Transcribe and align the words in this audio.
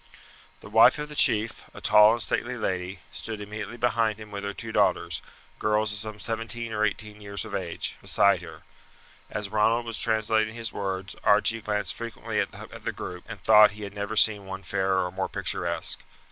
The 0.61 0.67
wife 0.71 0.97
of 0.97 1.09
the 1.09 1.15
chief, 1.15 1.63
a 1.75 1.79
tall 1.79 2.13
and 2.13 2.21
stately 2.23 2.57
lady, 2.57 3.01
stood 3.11 3.39
immediately 3.39 3.77
behind 3.77 4.19
him 4.19 4.31
with 4.31 4.43
her 4.43 4.51
two 4.51 4.71
daughters, 4.71 5.21
girls 5.59 5.91
of 5.93 5.99
some 5.99 6.19
seventeen 6.19 6.73
or 6.73 6.83
eighteen 6.83 7.21
years 7.21 7.45
of 7.45 7.53
age, 7.53 7.97
beside 8.01 8.41
her. 8.41 8.63
As 9.29 9.49
Ronald 9.49 9.85
was 9.85 9.99
translating 9.99 10.55
his 10.55 10.73
words 10.73 11.15
Archie 11.23 11.61
glanced 11.61 11.93
frequently 11.93 12.39
at 12.39 12.49
the 12.83 12.91
group, 12.91 13.25
and 13.27 13.39
thought 13.39 13.73
he 13.77 13.83
had 13.83 13.93
never 13.93 14.15
seen 14.15 14.47
one 14.47 14.63
fairer 14.63 15.05
or 15.05 15.11
more 15.11 15.29
picturesque. 15.29 15.99